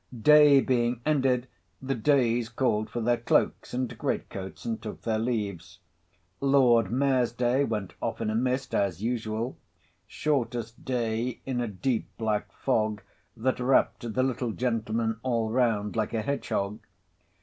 Day 0.21 0.61
being 0.61 0.99
ended, 1.05 1.47
the 1.79 1.93
Days 1.93 2.49
called 2.49 2.89
for 2.89 3.01
their 3.01 3.17
cloaks 3.17 3.71
and 3.71 3.95
great 3.99 4.31
coats, 4.31 4.65
and 4.65 4.81
took 4.81 5.03
their 5.03 5.19
leaves. 5.19 5.77
Lord 6.39 6.91
Mayor's 6.91 7.31
Day 7.31 7.63
went 7.63 7.93
off 8.01 8.19
in 8.19 8.31
a 8.31 8.35
Mist, 8.35 8.73
as 8.73 9.03
usual; 9.03 9.57
Shortest 10.07 10.83
Day 10.83 11.39
in 11.45 11.61
a 11.61 11.67
deep 11.67 12.07
black 12.17 12.51
Fog, 12.51 13.03
that 13.37 13.59
wrapt 13.59 14.11
the 14.15 14.23
little 14.23 14.53
gentleman 14.53 15.19
all 15.21 15.51
round 15.51 15.95
like 15.95 16.15
a 16.15 16.23
hedge 16.23 16.49
hog. 16.49 16.79